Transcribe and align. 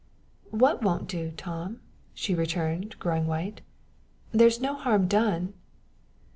"What 0.49 0.81
won't 0.81 1.07
do, 1.07 1.31
Tom?" 1.37 1.79
she 2.15 2.33
returned, 2.33 2.97
growing 2.97 3.27
white. 3.27 3.61
"There's 4.31 4.59
no 4.59 4.73
harm 4.73 5.07
done." 5.07 5.53